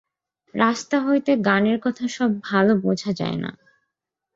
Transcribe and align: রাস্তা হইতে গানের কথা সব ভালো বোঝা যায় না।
রাস্তা 0.55 0.97
হইতে 1.01 1.31
গানের 1.45 1.77
কথা 1.79 2.05
সব 2.07 2.29
ভালো 2.41 2.73
বোঝা 2.77 3.11
যায় 3.11 3.37
না। 3.37 3.51